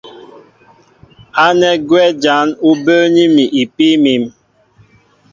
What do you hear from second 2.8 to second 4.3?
bəə́ní mi ipíí mǐm.